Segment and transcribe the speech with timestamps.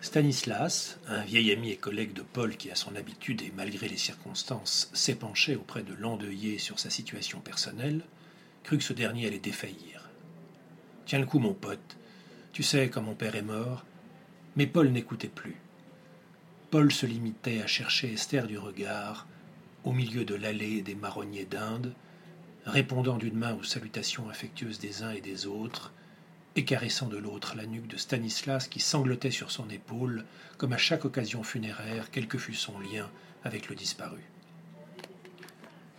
[0.00, 3.96] Stanislas, un vieil ami et collègue de Paul qui, à son habitude et malgré les
[3.96, 8.02] circonstances, s'épanchait auprès de l'endeuillé sur sa situation personnelle,
[8.62, 10.08] crut que ce dernier allait défaillir.
[11.04, 11.96] Tiens le coup, mon pote.
[12.52, 13.84] Tu sais, quand mon père est mort.
[14.54, 15.56] Mais Paul n'écoutait plus.
[16.70, 19.26] Paul se limitait à chercher Esther du regard,
[19.82, 21.94] au milieu de l'allée des marronniers d'Inde,
[22.66, 25.92] répondant d'une main aux salutations affectueuses des uns et des autres,
[26.58, 30.24] et caressant de l'autre la nuque de Stanislas qui sanglotait sur son épaule,
[30.56, 33.08] comme à chaque occasion funéraire, quel que fût son lien
[33.44, 34.18] avec le disparu.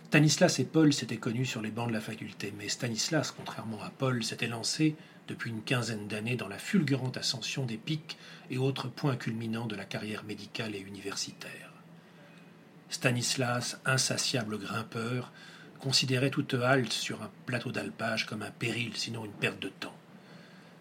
[0.08, 3.88] Stanislas et Paul s'étaient connus sur les bancs de la faculté, mais Stanislas, contrairement à
[3.88, 4.96] Paul, s'était lancé
[5.28, 8.18] depuis une quinzaine d'années dans la fulgurante ascension des pics
[8.50, 11.72] et autres points culminants de la carrière médicale et universitaire.
[12.90, 15.32] Stanislas, insatiable grimpeur,
[15.78, 19.94] considérait toute halte sur un plateau d'alpage comme un péril, sinon une perte de temps.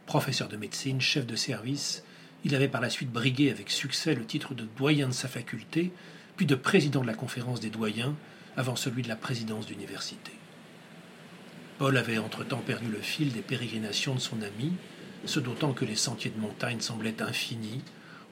[0.10, 2.04] Professeur de médecine, chef de service,
[2.44, 5.92] il avait par la suite brigué avec succès le titre de doyen de sa faculté,
[6.36, 8.16] puis de président de la conférence des doyens,
[8.58, 10.32] avant celui de la présidence d'université.
[11.78, 14.74] Paul avait entre-temps perdu le fil des pérégrinations de son ami,
[15.26, 17.84] ce d'autant que les sentiers de montagne semblaient infinis,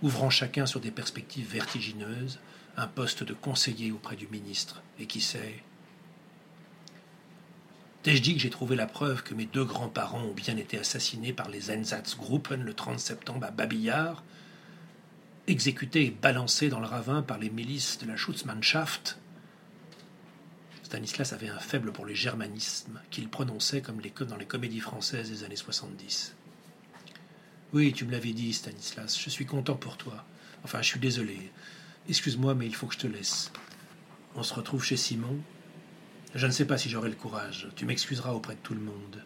[0.01, 2.39] ouvrant chacun sur des perspectives vertigineuses,
[2.75, 5.61] un poste de conseiller auprès du ministre, et qui sait,
[8.03, 11.33] T'ai-je dit que j'ai trouvé la preuve que mes deux grands-parents ont bien été assassinés
[11.33, 14.23] par les Einsatzgruppen le 30 septembre à Babillard,
[15.47, 19.17] exécutés et balancés dans le ravin par les milices de la Schutzmannschaft?
[20.83, 25.43] Stanislas avait un faible pour les germanismes qu'il prononçait comme dans les comédies françaises des
[25.43, 26.33] années 70.
[27.73, 30.23] Oui, tu me l'avais dit, Stanislas, je suis content pour toi.
[30.63, 31.51] Enfin, je suis désolé.
[32.07, 33.51] Excuse-moi, mais il faut que je te laisse.
[34.35, 35.37] On se retrouve chez Simon,
[36.35, 37.67] je ne sais pas si j'aurai le courage.
[37.75, 39.23] Tu m'excuseras auprès de tout le monde.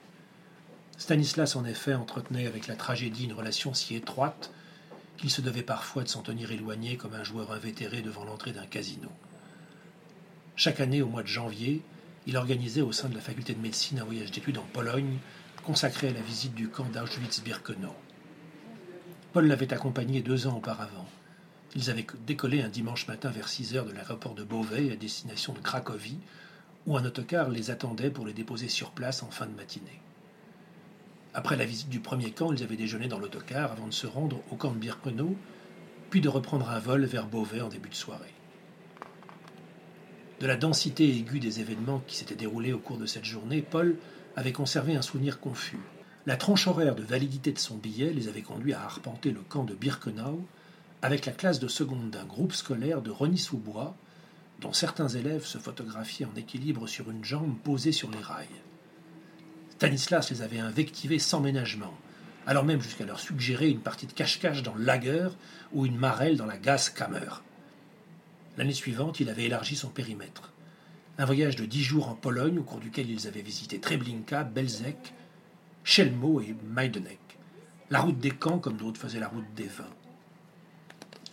[0.97, 4.51] Stanislas, en effet, entretenait avec la tragédie une relation si étroite
[5.17, 8.65] qu'il se devait parfois de s'en tenir éloigné comme un joueur invétéré devant l'entrée d'un
[8.65, 9.09] casino.
[10.55, 11.81] Chaque année, au mois de janvier,
[12.27, 15.17] il organisait au sein de la faculté de médecine un voyage d'études en Pologne
[15.63, 17.95] consacré à la visite du camp d'Auschwitz-Birkenau.
[19.33, 21.07] Paul l'avait accompagné deux ans auparavant.
[21.75, 25.53] Ils avaient décollé un dimanche matin vers 6 heures de l'aéroport de Beauvais à destination
[25.53, 26.19] de Cracovie,
[26.87, 30.01] où un autocar les attendait pour les déposer sur place en fin de matinée.
[31.33, 34.41] Après la visite du premier camp, ils avaient déjeuné dans l'autocar avant de se rendre
[34.51, 35.35] au camp de Birkenau,
[36.09, 38.33] puis de reprendre un vol vers Beauvais en début de soirée.
[40.41, 43.95] De la densité aiguë des événements qui s'étaient déroulés au cours de cette journée, Paul
[44.35, 45.79] avait conservé un souvenir confus.
[46.25, 49.63] La tranche horaire de validité de son billet les avait conduits à arpenter le camp
[49.63, 50.45] de Birkenau
[51.01, 53.95] avec la classe de seconde d'un groupe scolaire de Rony-sous-Bois,
[54.61, 58.47] dont certains élèves se photographiaient en équilibre sur une jambe posée sur les rails.
[59.71, 61.93] Stanislas les avait invectivés sans ménagement,
[62.45, 65.29] alors même jusqu'à leur suggérer une partie de cache-cache dans le lager
[65.73, 67.41] ou une marelle dans la Gaskammer.
[68.57, 70.51] L'année suivante, il avait élargi son périmètre.
[71.17, 75.13] Un voyage de dix jours en Pologne, au cours duquel ils avaient visité Treblinka, Belzec,
[75.83, 77.19] Chelmo et Majdanek.
[77.89, 79.85] La route des camps, comme d'autres faisaient la route des vins.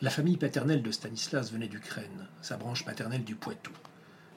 [0.00, 3.72] La famille paternelle de Stanislas venait d'Ukraine, sa branche paternelle du Poitou.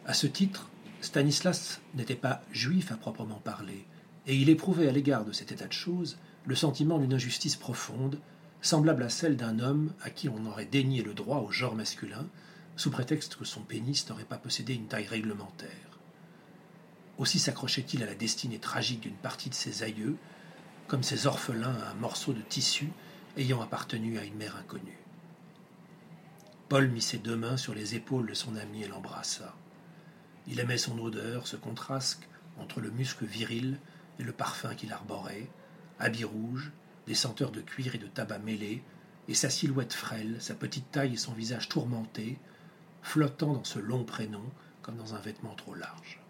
[0.07, 3.85] À ce titre, Stanislas n'était pas juif à proprement parler,
[4.25, 6.17] et il éprouvait à l'égard de cet état de choses
[6.47, 8.17] le sentiment d'une injustice profonde,
[8.63, 12.25] semblable à celle d'un homme à qui on aurait dénié le droit au genre masculin,
[12.75, 15.99] sous prétexte que son pénis n'aurait pas possédé une taille réglementaire.
[17.19, 20.17] Aussi s'accrochait-il à la destinée tragique d'une partie de ses aïeux,
[20.87, 22.89] comme ces orphelins à un morceau de tissu
[23.37, 25.00] ayant appartenu à une mère inconnue.
[26.71, 29.53] Paul mit ses deux mains sur les épaules de son ami et l'embrassa.
[30.47, 32.23] Il aimait son odeur, ce contraste
[32.57, 33.77] entre le muscle viril
[34.19, 35.49] et le parfum qu'il arborait,
[35.99, 36.71] habit rouge,
[37.07, 38.83] des senteurs de cuir et de tabac mêlés,
[39.27, 42.39] et sa silhouette frêle, sa petite taille et son visage tourmenté,
[43.01, 44.49] flottant dans ce long prénom
[44.81, 46.20] comme dans un vêtement trop large.